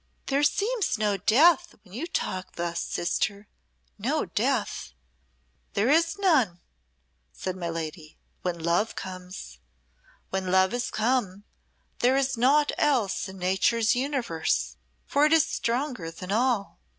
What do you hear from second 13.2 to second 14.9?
in Nature's universe,